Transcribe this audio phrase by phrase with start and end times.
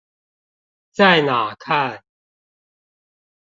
[0.91, 2.03] 在哪看？